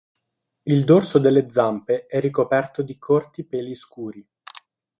Il 0.63 0.83
dorso 0.83 1.19
delle 1.19 1.51
zampe 1.51 2.07
è 2.07 2.19
ricoperto 2.19 2.81
di 2.81 2.97
corti 2.97 3.43
peli 3.43 3.75
scuri. 3.75 4.27